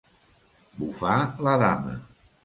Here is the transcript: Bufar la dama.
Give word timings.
Bufar 0.77 1.17
la 1.47 1.53
dama. 1.65 1.93